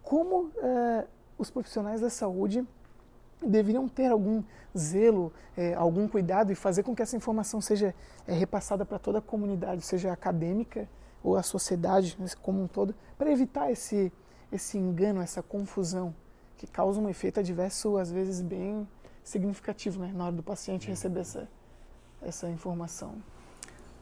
Como 0.03 0.51
é, 0.57 1.05
os 1.37 1.49
profissionais 1.49 2.01
da 2.01 2.09
saúde 2.09 2.65
deveriam 3.45 3.87
ter 3.87 4.07
algum 4.07 4.43
zelo, 4.77 5.31
é, 5.55 5.73
algum 5.73 6.07
cuidado 6.07 6.51
e 6.51 6.55
fazer 6.55 6.83
com 6.83 6.95
que 6.95 7.01
essa 7.01 7.15
informação 7.15 7.61
seja 7.61 7.93
é, 8.27 8.33
repassada 8.33 8.85
para 8.85 8.99
toda 8.99 9.19
a 9.19 9.21
comunidade, 9.21 9.83
seja 9.83 10.11
acadêmica 10.11 10.87
ou 11.27 11.35
a 11.35 11.43
sociedade 11.43 12.17
como 12.41 12.63
um 12.63 12.67
todo, 12.67 12.95
para 13.17 13.29
evitar 13.29 13.69
esse, 13.69 14.13
esse 14.49 14.77
engano, 14.77 15.21
essa 15.21 15.43
confusão 15.43 16.15
que 16.55 16.65
causa 16.65 17.01
um 17.01 17.09
efeito 17.09 17.41
adverso, 17.41 17.97
às 17.97 18.09
vezes, 18.09 18.41
bem 18.41 18.87
significativo 19.23 19.99
né, 19.99 20.11
na 20.15 20.27
hora 20.27 20.35
do 20.35 20.41
paciente 20.41 20.87
receber 20.87 21.19
essa, 21.19 21.49
essa 22.21 22.49
informação? 22.49 23.15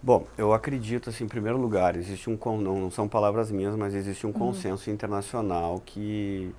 Bom, 0.03 0.27
eu 0.38 0.53
acredito, 0.53 1.10
assim, 1.10 1.24
em 1.24 1.27
primeiro 1.27 1.58
lugar, 1.58 1.96
existe 1.96 2.29
um, 2.29 2.38
não, 2.62 2.79
não 2.79 2.91
são 2.91 3.08
palavras 3.08 3.50
minhas, 3.50 3.75
mas 3.75 3.96
existe 3.96 4.27
um 4.27 4.29
uhum. 4.29 4.36
consenso 4.38 4.91
internacional 4.91 5.82
que, 5.84 6.53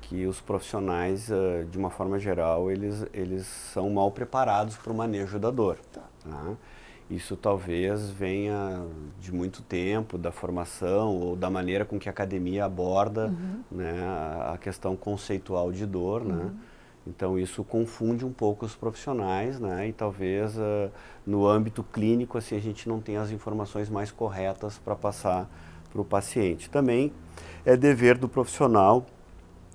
que 0.00 0.26
os 0.26 0.40
profissionais, 0.40 1.30
uh, 1.30 1.64
de 1.70 1.78
uma 1.78 1.90
forma 1.90 2.18
geral, 2.18 2.72
eles, 2.72 3.06
eles 3.12 3.46
são 3.46 3.88
mal 3.88 4.10
preparados 4.10 4.76
para 4.76 4.92
o 4.92 4.96
manejo 4.96 5.38
da 5.38 5.52
dor. 5.52 5.78
Tá. 5.92 6.02
Tá? 6.28 6.56
Isso 7.10 7.36
talvez 7.36 8.10
venha 8.10 8.84
de 9.18 9.32
muito 9.32 9.62
tempo, 9.62 10.18
da 10.18 10.30
formação 10.30 11.16
ou 11.16 11.34
da 11.36 11.48
maneira 11.48 11.84
com 11.84 11.98
que 11.98 12.08
a 12.08 12.12
academia 12.12 12.66
aborda 12.66 13.28
uhum. 13.28 13.62
né, 13.70 13.94
a 14.52 14.58
questão 14.58 14.94
conceitual 14.94 15.72
de 15.72 15.86
dor, 15.86 16.24
né? 16.24 16.34
uhum. 16.34 16.44
né? 16.44 16.50
Então 17.06 17.38
isso 17.38 17.64
confunde 17.64 18.26
um 18.26 18.32
pouco 18.32 18.66
os 18.66 18.74
profissionais, 18.76 19.58
né? 19.58 19.88
E 19.88 19.92
talvez 19.94 20.58
uh, 20.58 20.90
no 21.26 21.46
âmbito 21.46 21.82
clínico 21.82 22.36
assim 22.36 22.54
a 22.54 22.60
gente 22.60 22.86
não 22.86 23.00
tenha 23.00 23.22
as 23.22 23.30
informações 23.30 23.88
mais 23.88 24.12
corretas 24.12 24.76
para 24.76 24.94
passar 24.94 25.48
para 25.90 26.02
o 26.02 26.04
paciente. 26.04 26.68
Também 26.68 27.10
é 27.64 27.76
dever 27.76 28.18
do 28.18 28.28
profissional 28.28 29.06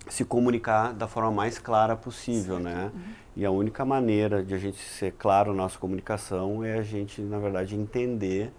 se 0.10 0.26
comunicar 0.26 0.94
da 0.94 1.08
forma 1.08 1.32
mais 1.32 1.58
clara 1.58 1.96
possível, 1.96 2.62
certo. 2.62 2.64
né? 2.64 2.92
Uhum. 2.94 3.02
E 3.36 3.46
a 3.46 3.52
única 3.52 3.84
maneira 3.84 4.44
de 4.44 4.54
a 4.54 4.58
gente 4.58 4.78
ser 4.78 5.14
claro 5.14 5.52
na 5.52 5.64
nossa 5.64 5.78
comunicação 5.80 6.64
é 6.64 6.78
a 6.78 6.84
gente, 6.84 7.22
na 7.22 7.40
verdade, 7.40 7.76
entender 7.76 8.52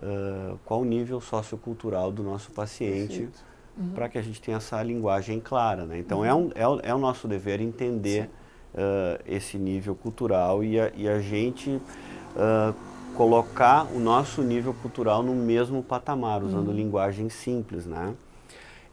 uh, 0.00 0.58
qual 0.64 0.82
o 0.82 0.84
nível 0.84 1.20
sociocultural 1.20 2.12
do 2.12 2.22
nosso 2.22 2.52
paciente 2.52 3.28
uhum. 3.76 3.90
para 3.94 4.08
que 4.08 4.18
a 4.18 4.22
gente 4.22 4.40
tenha 4.40 4.58
essa 4.58 4.80
linguagem 4.82 5.40
clara, 5.40 5.84
né? 5.84 5.98
Então, 5.98 6.18
uhum. 6.18 6.24
é, 6.24 6.34
um, 6.34 6.50
é, 6.54 6.68
o, 6.68 6.80
é, 6.82 6.94
o, 6.94 6.98
nosso 6.98 7.26
dever 7.26 7.60
entender 7.60 8.30
uh, 8.74 9.20
esse 9.26 9.58
nível 9.58 9.96
cultural 9.96 10.62
e 10.62 10.78
a, 10.78 10.92
e 10.94 11.08
a 11.08 11.18
gente 11.18 11.70
uh, 11.70 12.74
colocar 13.16 13.86
o 13.92 13.98
nosso 13.98 14.42
nível 14.42 14.74
cultural 14.74 15.22
no 15.22 15.34
mesmo 15.34 15.82
patamar, 15.82 16.42
usando 16.42 16.68
uhum. 16.68 16.74
linguagem 16.74 17.28
simples, 17.28 17.86
né? 17.86 18.14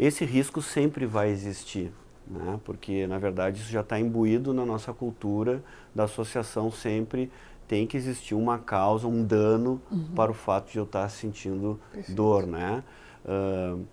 Esse 0.01 0.25
risco 0.25 0.63
sempre 0.63 1.05
vai 1.05 1.29
existir, 1.29 1.91
né? 2.27 2.60
porque 2.65 3.05
na 3.05 3.20
verdade 3.20 3.62
isso 3.62 3.72
já 3.72 3.81
está 3.81 4.00
imbuído 4.00 4.51
na 4.51 4.65
nossa 4.65 4.91
cultura 4.91 5.63
da 5.93 6.05
associação 6.05 6.72
sempre 6.72 7.31
tem 7.67 7.86
que 7.86 7.96
existir 7.96 8.34
uma 8.34 8.58
causa, 8.58 9.08
um 9.08 9.24
dano 9.24 9.79
uhum. 9.91 10.08
para 10.15 10.31
o 10.31 10.34
fato 10.34 10.72
de 10.72 10.77
eu 10.77 10.84
estar 10.84 11.03
tá 11.03 11.10
sentindo 11.10 11.79
Perfeito. 11.93 12.15
dor, 12.15 12.46
né? 12.46 12.84
Uh, 13.24 13.86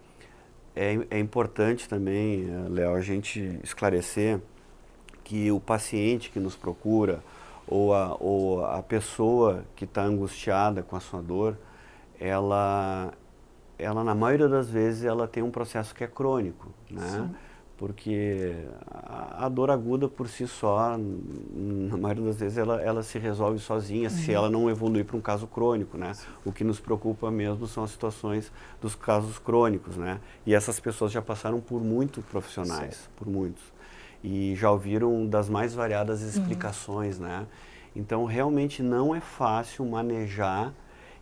é, 0.74 0.98
é, 1.10 1.18
importante 1.18 1.88
também, 1.88 2.48
eh, 2.48 2.68
Léo, 2.70 2.94
a 2.94 3.00
gente 3.00 3.60
esclarecer 3.62 4.40
que 5.22 5.50
o 5.52 5.60
paciente 5.60 6.30
que 6.30 6.40
nos 6.40 6.56
procura 6.56 7.22
ou 7.66 7.92
a, 7.94 8.16
ou 8.18 8.64
a 8.64 8.82
pessoa 8.82 9.64
que 9.76 9.84
está 9.84 10.02
angustiada 10.02 10.82
com 10.82 10.96
a 10.96 11.00
sua 11.00 11.20
dor, 11.20 11.56
ela, 12.18 13.12
ela 13.78 14.02
na 14.02 14.14
maioria 14.14 14.48
das 14.48 14.68
vezes 14.68 15.04
ela 15.04 15.28
tem 15.28 15.42
um 15.42 15.50
processo 15.50 15.94
que 15.94 16.02
é 16.02 16.06
crônico, 16.06 16.68
né? 16.90 17.08
Sim. 17.08 17.34
Porque 17.76 18.56
a, 18.90 19.46
a, 19.46 19.48
dor 19.48 19.70
aguda 19.70 20.08
por 20.08 20.28
si 20.28 20.48
só, 20.48 20.98
na 20.98 21.96
maioria 21.96 22.24
das 22.24 22.40
vezes 22.40 22.58
ela, 22.58 22.82
ela 22.82 23.04
se 23.04 23.20
resolve 23.20 23.60
sozinha, 23.60 24.08
uhum. 24.08 24.16
se 24.16 24.32
ela 24.32 24.50
não 24.50 24.68
evoluir 24.68 25.04
para 25.04 25.16
um 25.16 25.20
caso 25.20 25.46
crônico, 25.46 25.96
né? 25.96 26.12
Sim. 26.12 26.26
O 26.44 26.50
que 26.50 26.64
nos 26.64 26.80
preocupa 26.80 27.30
mesmo 27.30 27.68
são 27.68 27.84
as 27.84 27.92
situações 27.92 28.50
dos 28.80 28.96
casos 28.96 29.38
crônicos, 29.38 29.96
né? 29.96 30.18
E 30.44 30.56
essas 30.56 30.80
pessoas 30.80 31.12
já 31.12 31.22
passaram 31.22 31.60
por 31.60 31.80
muitos 31.80 32.24
profissionais, 32.24 32.96
Sim. 32.96 33.10
por 33.16 33.28
muitos. 33.28 33.62
E 34.24 34.56
já 34.56 34.72
ouviram 34.72 35.24
das 35.24 35.48
mais 35.48 35.72
variadas 35.72 36.20
uhum. 36.22 36.28
explicações, 36.30 37.20
uhum. 37.20 37.26
né? 37.26 37.46
Então 37.94 38.24
realmente 38.24 38.82
não 38.82 39.14
é 39.14 39.20
fácil 39.20 39.84
manejar 39.86 40.74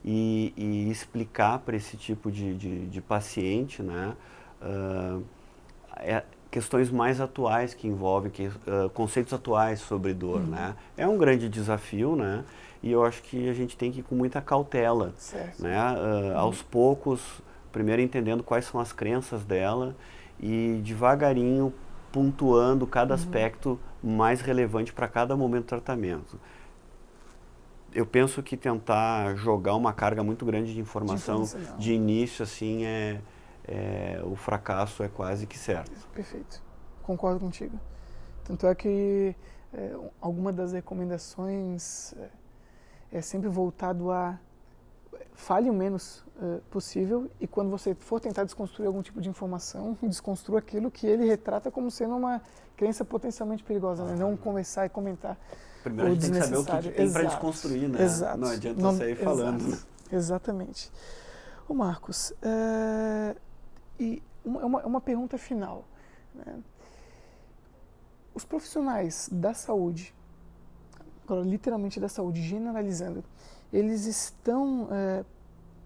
e, 0.07 0.55
e 0.57 0.91
explicar 0.91 1.59
para 1.59 1.75
esse 1.75 1.97
tipo 1.97 2.31
de, 2.31 2.55
de, 2.55 2.87
de 2.87 3.01
paciente, 3.01 3.83
né? 3.83 4.15
Uh, 4.63 5.25
é, 5.97 6.23
questões 6.49 6.91
mais 6.91 7.21
atuais 7.21 7.75
que 7.75 7.89
envolvem 7.89 8.31
que, 8.31 8.47
uh, 8.47 8.89
conceitos 8.95 9.33
atuais 9.33 9.81
sobre 9.81 10.15
dor, 10.15 10.41
uhum. 10.41 10.47
né? 10.47 10.77
É 10.97 11.09
um 11.09 11.19
grande 11.19 11.49
desafio, 11.49 12.15
né? 12.15 12.45
E 12.83 12.93
eu 12.93 13.05
acho 13.05 13.21
que 13.23 13.49
a 13.49 13.53
gente 13.53 13.77
tem 13.77 13.91
que 13.91 13.99
ir 13.99 14.03
com 14.05 14.15
muita 14.15 14.41
cautela, 14.41 15.13
certo. 15.17 15.61
né? 15.61 15.77
Uh, 15.77 15.99
uhum. 15.99 16.39
Aos 16.39 16.63
poucos, 16.63 17.43
primeiro 17.73 18.01
entendendo 18.01 18.45
quais 18.45 18.65
são 18.65 18.79
as 18.79 18.93
crenças 18.93 19.45
dela 19.45 19.97
e 20.39 20.81
devagarinho 20.85 21.75
pontuando 22.13 22.87
cada 22.87 23.15
uhum. 23.15 23.21
aspecto 23.21 23.81
mais 24.03 24.41
relevante 24.41 24.93
para 24.93 25.09
cada 25.09 25.37
momento 25.37 25.65
do 25.65 25.69
tratamento 25.69 26.39
eu 27.93 28.07
penso 28.07 28.43
que 28.43 28.57
tentar 28.57 29.35
jogar 29.37 29.75
uma 29.75 29.93
carga 29.93 30.23
muito 30.23 30.45
grande 30.45 30.75
de 30.75 30.81
informação 30.81 31.43
de, 31.43 31.79
de 31.79 31.93
início 31.93 32.43
assim 32.43 32.85
é, 32.85 33.21
é, 33.67 34.21
o 34.25 34.37
fracasso 34.37 35.03
é 35.03 35.09
quase 35.09 35.47
que 35.47 35.59
certo. 35.59 36.07
Perfeito, 36.15 36.63
concordo 37.03 37.41
contigo. 37.41 37.79
Tanto 38.45 38.67
é 38.67 38.75
que 38.75 39.35
é, 39.73 39.97
alguma 40.21 40.53
das 40.53 40.73
recomendações 40.73 42.13
é, 42.15 43.19
é 43.19 43.21
sempre 43.21 43.49
voltado 43.49 44.11
a 44.11 44.39
fale 45.35 45.69
o 45.71 45.73
menos 45.73 46.25
uh, 46.37 46.61
possível 46.71 47.31
e 47.41 47.47
quando 47.47 47.71
você 47.71 47.95
for 47.95 48.21
tentar 48.21 48.45
desconstruir 48.45 48.87
algum 48.87 49.03
tipo 49.03 49.21
de 49.21 49.29
informação, 49.29 49.97
desconstrua 50.03 50.59
aquilo 50.59 50.91
que 50.91 51.07
ele 51.07 51.25
retrata 51.25 51.71
como 51.71 51.91
sendo 51.91 52.17
uma 52.17 52.41
crença 52.77 53.05
potencialmente 53.05 53.63
perigosa, 53.63 54.05
né? 54.05 54.17
não 54.17 54.37
conversar 54.37 54.87
e 54.87 54.89
comentar 54.89 55.39
Primeiro 55.87 56.11
a 56.11 56.15
gente 56.15 56.23
tem 56.23 56.33
que 56.33 56.47
saber 56.47 56.57
o 56.57 56.65
que, 56.65 56.91
tem 56.91 57.13
para 57.13 57.23
desconstruir, 57.23 57.89
né? 57.89 58.03
Exato. 58.03 58.39
Não 58.39 58.49
adianta 58.49 58.83
Não, 58.83 58.97
sair 58.97 59.15
falando. 59.15 59.61
Exato. 59.61 59.71
Né? 59.71 59.79
Exatamente. 60.19 60.93
Ô 61.69 61.75
Marcos, 61.75 62.33
é, 62.43 63.37
e 63.99 64.21
uma, 64.45 64.65
uma, 64.65 64.87
uma, 64.87 65.01
pergunta 65.01 65.39
final. 65.39 65.85
Né? 66.35 66.59
Os 68.35 68.45
profissionais 68.45 69.29
da 69.31 69.55
saúde, 69.55 70.13
agora 71.25 71.43
literalmente 71.43 72.01
da 72.01 72.09
saúde, 72.09 72.43
generalizando, 72.43 73.25
eles 73.73 74.07
estão 74.07 74.89
é, 74.91 75.25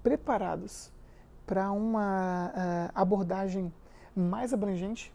preparados 0.02 0.92
para 1.46 1.70
uma 1.72 2.52
é, 2.54 2.90
abordagem 2.94 3.72
mais 4.14 4.52
abrangente? 4.52 5.12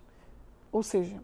Ou 0.71 0.83
seja, 0.83 1.21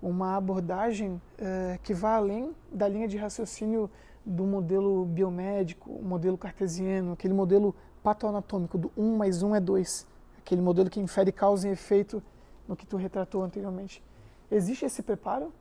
uma 0.00 0.36
abordagem 0.36 1.20
é, 1.38 1.78
que 1.82 1.94
vá 1.94 2.16
além 2.16 2.54
da 2.72 2.88
linha 2.88 3.08
de 3.08 3.16
raciocínio 3.16 3.90
do 4.24 4.44
modelo 4.44 5.04
biomédico, 5.04 5.90
modelo 6.02 6.38
cartesiano, 6.38 7.12
aquele 7.12 7.34
modelo 7.34 7.74
patoanatômico 8.02 8.78
do 8.78 8.92
1 8.96 9.16
mais 9.16 9.42
1 9.42 9.54
é 9.54 9.60
2, 9.60 10.06
aquele 10.38 10.60
modelo 10.60 10.90
que 10.90 11.00
infere 11.00 11.32
causa 11.32 11.68
e 11.68 11.72
efeito 11.72 12.22
no 12.66 12.76
que 12.76 12.86
tu 12.86 12.96
retratou 12.96 13.42
anteriormente. 13.42 14.02
Existe 14.50 14.84
esse 14.84 15.02
preparo? 15.02 15.52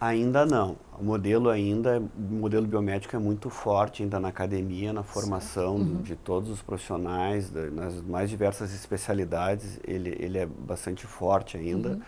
Ainda 0.00 0.44
não. 0.44 0.76
O 0.98 1.04
modelo 1.04 1.48
ainda, 1.48 2.00
o 2.00 2.34
modelo 2.34 2.66
biomédico 2.66 3.16
é 3.16 3.18
muito 3.18 3.48
forte 3.48 4.02
ainda 4.02 4.20
na 4.20 4.28
academia, 4.28 4.92
na 4.92 5.02
formação 5.02 5.76
uhum. 5.76 6.02
de 6.02 6.14
todos 6.14 6.50
os 6.50 6.60
profissionais, 6.62 7.50
nas 7.72 8.02
mais 8.02 8.28
diversas 8.28 8.74
especialidades, 8.74 9.80
ele, 9.86 10.16
ele 10.18 10.38
é 10.38 10.46
bastante 10.46 11.06
forte 11.06 11.56
ainda. 11.56 11.90
Uhum 11.90 12.00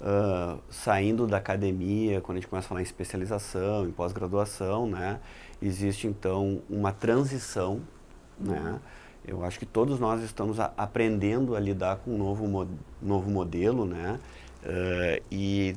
uh, 0.00 0.60
saindo 0.70 1.26
da 1.26 1.36
academia, 1.36 2.20
quando 2.20 2.38
a 2.38 2.40
gente 2.40 2.48
começa 2.48 2.66
a 2.66 2.68
falar 2.68 2.80
em 2.80 2.84
especialização, 2.84 3.86
em 3.86 3.90
pós-graduação, 3.90 4.86
né, 4.86 5.20
existe 5.60 6.06
então 6.06 6.62
uma 6.68 6.92
transição, 6.92 7.80
né, 8.38 8.80
eu 9.26 9.44
acho 9.44 9.58
que 9.58 9.66
todos 9.66 9.98
nós 10.00 10.22
estamos 10.22 10.58
a, 10.58 10.72
aprendendo 10.76 11.54
a 11.54 11.60
lidar 11.60 11.96
com 11.96 12.14
um 12.14 12.18
novo, 12.18 12.46
mo 12.46 12.68
novo 13.02 13.30
modelo, 13.30 13.84
né, 13.84 14.18
uh, 14.64 15.24
e 15.30 15.76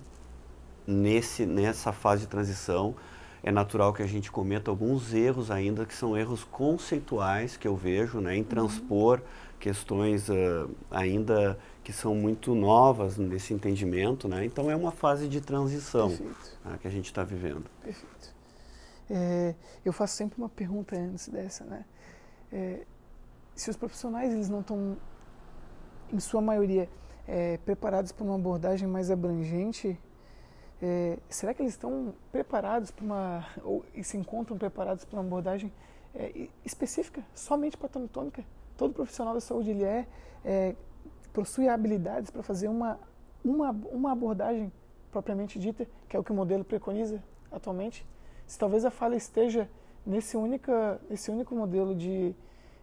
nesse, 0.91 1.45
nessa 1.45 1.91
fase 1.91 2.23
de 2.23 2.27
transição 2.27 2.95
é 3.43 3.51
natural 3.51 3.91
que 3.93 4.03
a 4.03 4.07
gente 4.07 4.31
cometa 4.31 4.69
alguns 4.69 5.13
erros 5.13 5.49
ainda, 5.49 5.85
que 5.85 5.93
são 5.95 6.15
erros 6.15 6.43
conceituais 6.43 7.57
que 7.57 7.67
eu 7.67 7.75
vejo, 7.75 8.19
né, 8.19 8.35
em 8.35 8.41
uhum. 8.41 8.47
transpor 8.47 9.17
uhum. 9.17 9.25
questões 9.59 10.29
uh, 10.29 10.69
ainda 10.91 11.57
que 11.83 11.91
são 11.91 12.13
muito 12.13 12.53
novas 12.53 13.17
nesse 13.17 13.53
entendimento, 13.53 14.27
né? 14.27 14.45
Então 14.45 14.69
é 14.69 14.75
uma 14.75 14.91
fase 14.91 15.27
de 15.27 15.41
transição 15.41 16.09
né, 16.63 16.77
que 16.79 16.87
a 16.87 16.91
gente 16.91 17.05
está 17.05 17.23
vivendo. 17.23 17.65
Perfeito. 17.83 18.35
É, 19.09 19.55
eu 19.83 19.91
faço 19.91 20.15
sempre 20.15 20.37
uma 20.37 20.47
pergunta 20.47 20.95
antes 20.95 21.27
dessa, 21.27 21.65
né? 21.65 21.83
É, 22.51 22.85
se 23.55 23.69
os 23.69 23.75
profissionais 23.75 24.31
eles 24.31 24.47
não 24.47 24.61
estão, 24.61 24.95
em 26.13 26.19
sua 26.19 26.41
maioria, 26.41 26.87
é, 27.27 27.57
preparados 27.57 28.11
para 28.11 28.23
uma 28.23 28.35
abordagem 28.35 28.87
mais 28.87 29.09
abrangente, 29.09 29.99
é, 30.81 31.17
será 31.29 31.53
que 31.53 31.61
eles 31.61 31.73
estão 31.73 32.13
preparados 32.31 32.89
para 32.89 33.05
uma 33.05 33.45
ou 33.63 33.85
se 34.01 34.17
encontram 34.17 34.57
preparados 34.57 35.05
para 35.05 35.19
uma 35.19 35.25
abordagem 35.25 35.71
é, 36.15 36.47
específica, 36.65 37.23
somente 37.35 37.77
patonotômica? 37.77 38.43
Todo 38.75 38.93
profissional 38.93 39.35
da 39.35 39.41
saúde 39.41 39.69
ele 39.69 39.83
é, 39.83 40.07
é 40.43 40.75
possui 41.31 41.69
habilidades 41.69 42.31
para 42.31 42.41
fazer 42.41 42.67
uma, 42.67 42.99
uma, 43.45 43.71
uma 43.91 44.11
abordagem 44.11 44.71
propriamente 45.11 45.59
dita, 45.59 45.87
que 46.09 46.15
é 46.15 46.19
o 46.19 46.23
que 46.23 46.31
o 46.31 46.35
modelo 46.35 46.63
preconiza 46.63 47.21
atualmente. 47.51 48.05
Se 48.47 48.57
talvez 48.57 48.83
a 48.83 48.91
falha 48.91 49.15
esteja 49.15 49.69
nesse, 50.05 50.35
única, 50.35 50.99
nesse 51.09 51.29
único 51.29 51.55
modelo 51.55 51.95
de, 51.95 52.33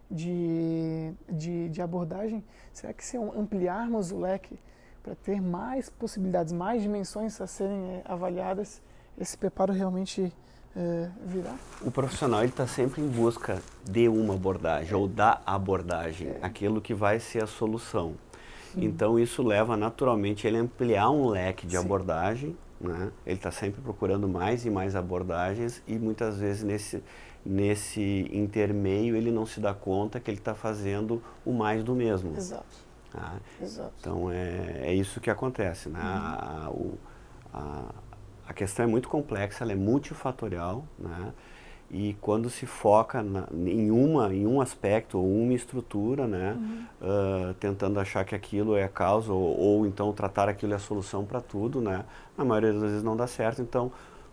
de, 0.09 1.13
de, 1.29 1.69
de 1.69 1.81
abordagem, 1.81 2.43
será 2.71 2.93
que 2.93 3.03
se 3.03 3.17
ampliarmos 3.17 4.11
o 4.11 4.19
leque 4.19 4.57
para 5.03 5.15
ter 5.15 5.41
mais 5.41 5.89
possibilidades, 5.89 6.53
mais 6.53 6.81
dimensões 6.81 7.39
a 7.41 7.47
serem 7.47 7.91
é, 7.91 8.01
avaliadas, 8.05 8.81
esse 9.17 9.37
preparo 9.37 9.73
realmente 9.73 10.33
é, 10.75 11.09
virá? 11.25 11.55
O 11.81 11.91
profissional 11.91 12.43
está 12.43 12.67
sempre 12.67 13.01
em 13.01 13.07
busca 13.07 13.61
de 13.83 14.07
uma 14.07 14.35
abordagem 14.35 14.93
ou 14.93 15.07
da 15.07 15.41
abordagem, 15.45 16.29
é. 16.29 16.39
aquilo 16.41 16.81
que 16.81 16.93
vai 16.93 17.19
ser 17.19 17.43
a 17.43 17.47
solução. 17.47 18.15
Então 18.77 19.19
isso 19.19 19.41
leva 19.41 19.75
naturalmente 19.75 20.45
ele 20.45 20.57
a 20.57 20.61
ampliar 20.61 21.09
um 21.09 21.27
leque 21.27 21.65
de 21.65 21.77
Sim. 21.77 21.83
abordagem, 21.83 22.57
né? 22.79 23.11
Ele 23.25 23.35
está 23.35 23.51
sempre 23.51 23.81
procurando 23.81 24.27
mais 24.27 24.65
e 24.65 24.69
mais 24.69 24.95
abordagens 24.95 25.81
e 25.87 25.97
muitas 25.97 26.37
vezes 26.37 26.63
nesse 26.63 27.03
nesse 27.45 28.29
intermeio 28.33 29.15
ele 29.15 29.31
não 29.31 29.45
se 29.45 29.59
dá 29.59 29.73
conta 29.73 30.19
que 30.19 30.29
ele 30.29 30.37
está 30.37 30.53
fazendo 30.53 31.21
o 31.45 31.53
mais 31.53 31.83
do 31.83 31.95
mesmo. 31.95 32.35
Exato. 32.35 32.88
Tá? 33.11 33.33
Então 33.99 34.31
é, 34.31 34.81
é 34.83 34.93
isso 34.93 35.19
que 35.19 35.29
acontece. 35.29 35.89
Né? 35.89 35.99
Uhum. 35.99 36.05
A, 36.05 36.69
o, 36.69 36.97
a, 37.53 37.83
a 38.47 38.53
questão 38.53 38.85
é 38.85 38.87
muito 38.87 39.09
complexa, 39.09 39.63
ela 39.63 39.71
é 39.73 39.75
multifatorial. 39.75 40.85
Né? 40.97 41.33
e 41.91 42.15
quando 42.21 42.49
se 42.49 42.65
foca 42.65 43.23
na, 43.23 43.47
em 43.51 43.89
uma 43.89 44.33
em 44.33 44.45
um 44.45 44.61
aspecto 44.61 45.17
ou 45.17 45.25
uma 45.25 45.53
estrutura 45.53 46.27
né 46.27 46.53
uhum. 46.53 46.85
uh, 47.01 47.53
tentando 47.55 47.99
achar 47.99 48.23
que 48.23 48.35
aquilo 48.35 48.75
é 48.75 48.83
a 48.83 48.89
causa 48.89 49.33
ou, 49.33 49.57
ou 49.57 49.85
então 49.87 50.13
tratar 50.13 50.47
aquilo 50.47 50.73
é 50.73 50.75
a 50.75 50.79
solução 50.79 51.25
para 51.25 51.41
tudo 51.41 51.81
né 51.81 52.05
na 52.37 52.45
maioria 52.45 52.73
das 52.73 52.81
vezes 52.81 53.03
não 53.03 53.17
dá 53.17 53.25
certo 53.25 53.61
então 53.61 53.91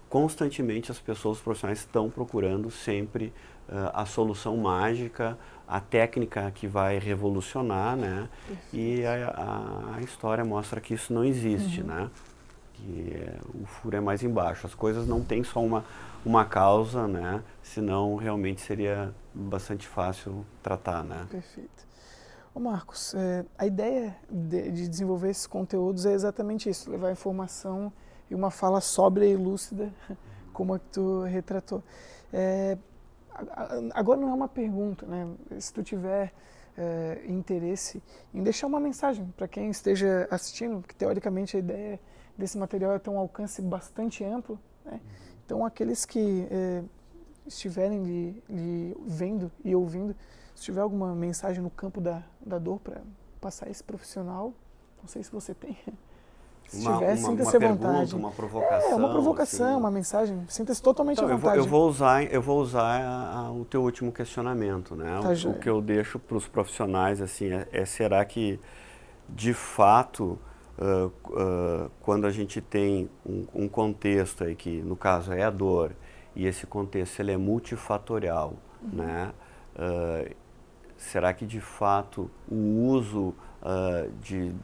constantemente 0.08 0.90
as 0.90 0.98
pessoas 0.98 1.38
os 1.38 1.42
profissionais 1.42 1.78
estão 1.78 2.10
procurando 2.10 2.70
sempre 2.70 3.32
uh, 3.68 3.90
a 3.94 4.04
solução 4.04 4.56
mágica 4.58 5.38
a 5.66 5.80
técnica 5.80 6.50
que 6.52 6.66
vai 6.66 6.98
revolucionar 6.98 7.96
né 7.96 8.28
e 8.72 9.04
a, 9.04 9.28
a, 9.28 9.96
a, 9.96 10.00
história 10.00 10.44
mostra 10.44 10.80
que 10.80 10.94
isso 10.94 11.12
não 11.12 11.24
existe 11.24 11.80
uhum. 11.80 11.86
né 11.86 12.10
que 12.74 13.12
é, 13.14 13.38
o 13.54 13.66
furo 13.66 13.96
é 13.96 14.00
mais 14.00 14.22
embaixo 14.22 14.66
as 14.66 14.74
coisas 14.74 15.06
não 15.06 15.22
têm 15.22 15.42
só 15.42 15.60
uma 15.60 15.84
uma 16.26 16.44
causa, 16.44 17.06
né? 17.06 17.40
Senão 17.62 18.16
realmente 18.16 18.60
seria 18.60 19.14
bastante 19.32 19.86
fácil 19.86 20.44
tratar, 20.60 21.04
né? 21.04 21.24
Perfeito. 21.30 21.86
Ô 22.52 22.58
Marcos, 22.58 23.14
é, 23.14 23.44
a 23.56 23.64
ideia 23.64 24.16
de, 24.28 24.72
de, 24.72 24.88
desenvolver 24.88 25.30
esses 25.30 25.46
conteúdos 25.46 26.04
é 26.04 26.12
exatamente 26.12 26.68
isso, 26.68 26.90
levar 26.90 27.12
informação 27.12 27.92
e 28.28 28.34
uma 28.34 28.50
fala 28.50 28.80
sóbria 28.80 29.26
e 29.26 29.36
lúcida, 29.36 29.92
como 30.52 30.74
a 30.74 30.80
que 30.80 30.86
tu 30.86 31.22
retratou. 31.22 31.80
É, 32.32 32.76
agora 33.94 34.20
não 34.20 34.30
é 34.30 34.34
uma 34.34 34.48
pergunta, 34.48 35.06
né? 35.06 35.28
Se 35.58 35.72
tu 35.72 35.82
tiver 35.82 36.32
é, 36.76 37.22
interesse 37.26 38.02
em 38.34 38.42
deixar 38.42 38.66
uma 38.66 38.80
mensagem 38.80 39.26
para 39.36 39.48
quem 39.48 39.70
esteja 39.70 40.28
assistindo, 40.30 40.80
porque 40.80 40.94
teoricamente 40.94 41.56
a 41.56 41.60
ideia 41.60 42.00
desse 42.36 42.58
material 42.58 42.92
é 42.92 42.98
ter 42.98 43.10
um 43.10 43.18
alcance 43.18 43.62
bastante 43.62 44.22
amplo, 44.24 44.58
né? 44.84 45.00
Então, 45.44 45.64
aqueles 45.64 46.04
que 46.04 46.46
é, 46.50 46.82
estiverem 47.46 48.02
lhe, 48.02 48.42
lhe, 48.48 48.96
vendo 49.06 49.50
e 49.64 49.74
ouvindo, 49.76 50.14
se 50.54 50.64
tiver 50.64 50.80
alguma 50.80 51.14
mensagem 51.14 51.62
no 51.62 51.70
campo 51.70 52.00
da, 52.00 52.22
da 52.44 52.58
dor 52.58 52.80
para 52.80 53.00
passar 53.40 53.70
esse 53.70 53.82
profissional, 53.82 54.52
não 55.00 55.06
sei 55.06 55.22
se 55.22 55.30
você 55.30 55.54
tem. 55.54 55.76
Se 56.68 56.86
uma, 56.86 56.98
tiver, 56.98 57.16
sinta-se 57.16 57.56
à 57.56 57.60
vontade. 57.60 58.14
Uma 58.14 58.30
provocação. 58.30 58.90
É, 58.90 58.94
uma 58.94 59.10
provocação, 59.10 59.68
assim. 59.68 59.76
uma 59.78 59.90
mensagem. 59.90 60.44
Sinta-se 60.48 60.82
totalmente 60.82 61.18
então, 61.18 61.32
à 61.32 61.36
vontade. 61.36 61.58
Eu 61.58 61.64
vou, 61.64 61.74
eu 61.74 61.80
vou 61.80 61.88
usar, 61.88 62.24
eu 62.24 62.42
vou 62.42 62.60
usar 62.60 63.00
a, 63.00 63.38
a, 63.38 63.52
o 63.52 63.64
teu 63.64 63.82
último 63.82 64.10
questionamento, 64.10 64.96
né? 64.96 65.20
Tá 65.22 65.28
o, 65.28 65.50
o, 65.50 65.54
que 65.54 65.68
eu 65.68 65.80
deixo 65.80 66.18
para 66.18 66.36
os 66.36 66.46
profissionais 66.46 67.22
assim 67.22 67.52
é, 67.52 67.68
é, 67.72 67.84
será 67.84 68.24
que 68.24 68.58
de 69.28 69.52
fato 69.52 70.38
uh, 70.78 71.06
uh, 71.30 71.90
quando 72.00 72.26
a 72.26 72.30
gente 72.30 72.60
tem 72.60 73.08
um, 73.24 73.46
um, 73.54 73.68
contexto 73.68 74.44
aí 74.44 74.54
que 74.54 74.82
no 74.82 74.96
caso 74.96 75.32
é 75.32 75.42
a 75.42 75.50
dor 75.50 75.92
e 76.34 76.46
esse 76.46 76.66
contexto 76.66 77.20
ele 77.20 77.32
é 77.32 77.36
multifatorial, 77.36 78.54
uhum. 78.82 78.90
né? 78.92 79.32
Uh, 79.74 80.34
será 80.96 81.32
que 81.32 81.46
de 81.46 81.60
fato 81.60 82.30
o 82.48 82.86
uso 82.86 83.34
de, 84.20 84.54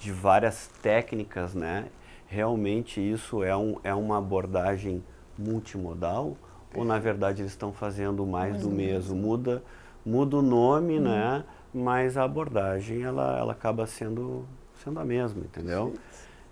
de 0.00 0.10
várias 0.10 0.68
técnicas, 0.82 1.54
né? 1.54 1.86
Realmente 2.26 3.00
isso 3.00 3.44
é, 3.44 3.56
um, 3.56 3.76
é 3.84 3.94
uma 3.94 4.18
abordagem 4.18 5.04
multimodal 5.38 6.36
ou 6.74 6.84
na 6.84 6.98
verdade 6.98 7.42
eles 7.42 7.52
estão 7.52 7.72
fazendo 7.72 8.24
mais, 8.24 8.52
mais 8.52 8.62
do 8.62 8.70
mesmo? 8.70 9.16
Muda, 9.16 9.62
muda 10.04 10.36
o 10.36 10.42
nome, 10.42 10.96
uhum. 10.96 11.04
né? 11.04 11.44
Mas 11.72 12.16
a 12.16 12.24
abordagem 12.24 13.02
ela, 13.02 13.38
ela 13.38 13.52
acaba 13.52 13.86
sendo 13.86 14.44
sendo 14.82 14.98
a 14.98 15.04
mesma, 15.04 15.42
entendeu? 15.42 15.94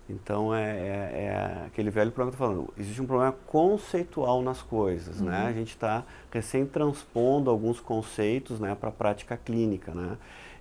Então 0.07 0.53
é, 0.53 0.63
é, 0.63 1.23
é, 1.25 1.65
aquele 1.65 1.89
velho 1.89 2.11
problema 2.11 2.35
que 2.35 2.41
eu 2.41 2.47
tô 2.47 2.53
falando. 2.53 2.73
Existe 2.77 3.01
um 3.01 3.05
problema 3.05 3.35
conceitual 3.47 4.41
nas 4.41 4.61
coisas, 4.61 5.21
né? 5.21 5.37
uhum. 5.37 5.43
né? 5.43 5.49
A 5.49 5.53
gente 5.53 5.69
está 5.69 6.03
recém 6.31 6.65
transpondo 6.65 7.49
alguns 7.49 7.79
conceitos, 7.79 8.59
né, 8.59 8.75
para 8.75 8.89
a 8.89 8.91
prática 8.91 9.37
clínica, 9.37 9.93
né? 9.93 10.17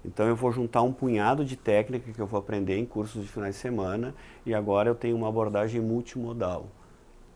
Então 0.08 0.26
eu 0.26 0.34
vou 0.34 0.50
juntar 0.50 0.80
um 0.80 0.92
punhado 0.92 1.44
de 1.44 1.54
técnica 1.54 2.10
que 2.10 2.18
eu 2.18 2.26
vou 2.26 2.40
aprender 2.40 2.78
em 2.78 2.86
cursos 2.86 3.22
de 3.22 3.28
finais 3.28 3.54
de 3.54 3.60
semana 3.60 4.14
e 4.46 4.54
agora 4.54 4.88
eu 4.88 4.94
tenho 4.94 5.14
uma 5.14 5.28
abordagem 5.28 5.82
multimodal. 5.82 6.66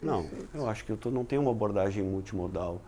Não, 0.01 0.27
eu 0.55 0.67
acho 0.67 0.85
que 0.85 0.91
eu 0.91 0.97
tô, 0.97 1.11
não 1.11 1.25
tenho 1.25 1.43
uma 1.43 1.51
abordagem 1.51 2.03
multimodal 2.03 2.81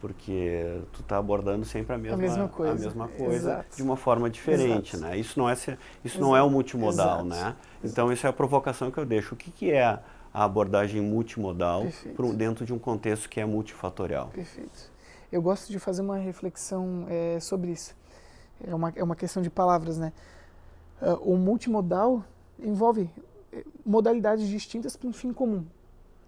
porque 0.00 0.80
tu 0.92 1.00
está 1.00 1.18
abordando 1.18 1.64
sempre 1.64 1.94
a 1.94 1.98
mesma, 1.98 2.16
a 2.16 2.20
mesma 2.20 2.48
coisa, 2.48 2.72
a 2.72 2.74
mesma 2.74 3.08
coisa 3.08 3.66
de 3.76 3.82
uma 3.82 3.96
forma 3.96 4.30
diferente, 4.30 4.96
Exato. 4.96 5.10
né? 5.10 5.18
Isso 5.18 5.38
não 5.38 5.48
é 5.48 5.52
isso 5.52 5.70
Exato. 6.04 6.20
não 6.20 6.36
é 6.36 6.42
o 6.42 6.48
multimodal, 6.48 7.26
Exato. 7.26 7.28
né? 7.28 7.56
Então 7.84 8.12
isso 8.12 8.26
é 8.26 8.30
a 8.30 8.32
provocação 8.32 8.90
que 8.90 8.98
eu 8.98 9.04
deixo. 9.04 9.34
O 9.34 9.36
que, 9.36 9.50
que 9.50 9.72
é 9.72 9.84
a 9.84 10.00
abordagem 10.32 11.00
multimodal 11.00 11.86
pro, 12.14 12.32
dentro 12.32 12.64
de 12.64 12.72
um 12.72 12.78
contexto 12.78 13.28
que 13.28 13.40
é 13.40 13.44
multifatorial? 13.44 14.28
Perfeito. 14.28 14.90
Eu 15.30 15.42
gosto 15.42 15.70
de 15.70 15.78
fazer 15.78 16.02
uma 16.02 16.16
reflexão 16.16 17.06
é, 17.08 17.38
sobre 17.40 17.72
isso. 17.72 17.94
É 18.66 18.74
uma, 18.74 18.92
é 18.96 19.02
uma 19.02 19.16
questão 19.16 19.42
de 19.42 19.50
palavras, 19.50 19.98
né? 19.98 20.12
Uh, 21.00 21.32
o 21.32 21.36
multimodal 21.36 22.24
envolve 22.58 23.10
é, 23.52 23.64
modalidades 23.84 24.46
distintas 24.48 24.96
para 24.96 25.08
um 25.08 25.12
fim 25.12 25.32
comum. 25.32 25.64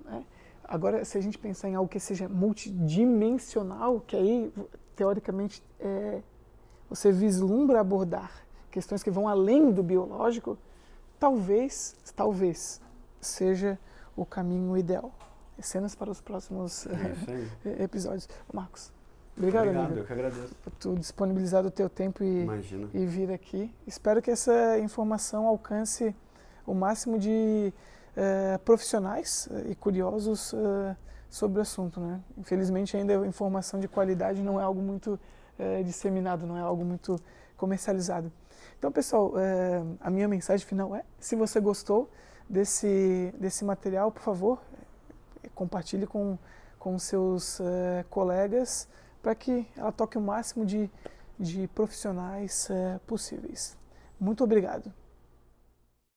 Né? 0.04 0.24
Agora, 0.64 1.04
se 1.04 1.16
a 1.16 1.20
gente 1.20 1.38
pensar 1.38 1.68
em 1.68 1.74
algo 1.74 1.88
que 1.88 2.00
seja 2.00 2.28
multidimensional, 2.28 4.00
que 4.00 4.16
aí, 4.16 4.52
teoricamente, 4.96 5.62
é, 5.78 6.22
você 6.88 7.12
vislumbra 7.12 7.80
abordar 7.80 8.44
questões 8.70 9.02
que 9.02 9.10
vão 9.10 9.28
além 9.28 9.70
do 9.70 9.82
biológico, 9.82 10.58
talvez, 11.18 11.94
talvez, 12.16 12.80
seja 13.20 13.78
o 14.16 14.24
caminho 14.24 14.76
ideal. 14.76 15.12
Cenas 15.60 15.94
para 15.94 16.10
os 16.10 16.20
próximos 16.20 16.86
é 17.64 17.84
episódios. 17.84 18.28
Marcos, 18.52 18.92
obrigado, 19.36 19.64
obrigado 19.64 19.86
amigo. 19.86 20.00
eu 20.00 20.04
que 20.04 20.12
agradeço. 20.12 20.54
Por 20.56 20.72
tu 20.72 20.94
disponibilizar 20.96 21.64
o 21.64 21.70
teu 21.70 21.88
tempo 21.88 22.22
e, 22.22 22.46
e 22.92 23.06
vir 23.06 23.32
aqui. 23.32 23.74
Espero 23.86 24.22
que 24.22 24.30
essa 24.30 24.78
informação 24.78 25.46
alcance 25.46 26.14
o 26.66 26.74
máximo 26.74 27.18
de 27.18 27.72
é, 28.16 28.58
profissionais 28.58 29.48
eh, 29.50 29.70
e 29.70 29.74
curiosos 29.74 30.54
é, 30.54 30.96
sobre 31.28 31.58
o 31.58 31.62
assunto. 31.62 32.00
Né? 32.00 32.20
Infelizmente, 32.38 32.96
ainda 32.96 33.20
a 33.20 33.26
informação 33.26 33.80
de 33.80 33.88
qualidade 33.88 34.40
não 34.40 34.60
é 34.60 34.62
algo 34.62 34.80
muito 34.80 35.18
é, 35.58 35.82
disseminado, 35.82 36.46
não 36.46 36.56
é 36.56 36.60
algo 36.60 36.84
muito 36.84 37.20
comercializado. 37.56 38.32
Então, 38.78 38.90
pessoal, 38.92 39.32
a 40.00 40.10
minha 40.10 40.28
mensagem 40.28 40.66
final 40.66 40.94
é: 40.94 41.04
se 41.18 41.34
você 41.34 41.58
gostou 41.58 42.10
desse, 42.48 43.32
desse 43.38 43.64
material, 43.64 44.10
por 44.10 44.22
favor, 44.22 44.60
compartilhe 45.54 46.06
com, 46.06 46.36
com 46.78 46.98
seus 46.98 47.60
colegas 48.10 48.88
para 49.24 49.34
que 49.34 49.66
ela 49.74 49.90
toque 49.90 50.18
o 50.18 50.20
máximo 50.20 50.66
de, 50.66 50.90
de 51.40 51.66
profissionais 51.68 52.68
possíveis. 53.06 53.74
Muito 54.20 54.44
obrigado. 54.44 54.92